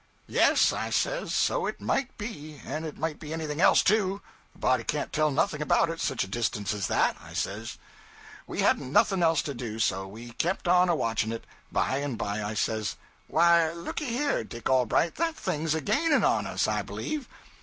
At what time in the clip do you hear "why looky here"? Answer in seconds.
13.27-14.43